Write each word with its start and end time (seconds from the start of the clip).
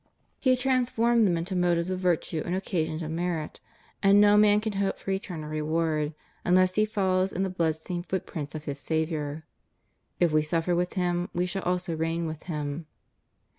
He 0.39 0.55
trans 0.57 0.89
formed 0.89 1.27
them 1.27 1.37
into 1.37 1.55
motives 1.55 1.91
of 1.91 1.99
virtue 1.99 2.41
and 2.43 2.55
occasions 2.55 3.03
of 3.03 3.11
merit: 3.11 3.59
and 4.01 4.19
no 4.19 4.35
man 4.35 4.59
can 4.59 4.73
hope 4.73 4.97
for 4.97 5.11
eternal 5.11 5.47
reward 5.47 6.15
unless 6.43 6.73
he 6.73 6.85
follow 6.85 7.27
in 7.31 7.43
the 7.43 7.51
blood 7.51 7.75
stained 7.75 8.07
footprints 8.07 8.55
of 8.55 8.63
his 8.65 8.79
Saviour. 8.79 9.43
// 9.85 10.19
we 10.19 10.41
suffer 10.41 10.75
with 10.75 10.93
Him, 10.93 11.29
we 11.35 11.45
shall 11.45 11.61
also 11.61 11.95
reign 11.95 12.25
with 12.25 12.41
Him. 12.49 12.87